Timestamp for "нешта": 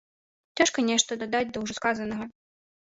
0.89-1.19